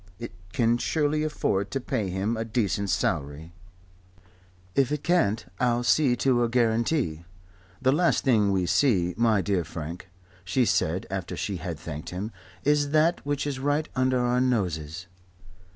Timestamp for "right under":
13.59-14.17